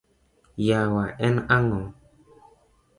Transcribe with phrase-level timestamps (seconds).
[0.67, 1.81] Yawa en ang’o?